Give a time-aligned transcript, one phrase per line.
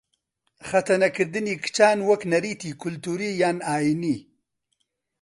[0.69, 4.17] خەتەنەکردنی کچان وەک نەریتی کلتووری یان ئایینی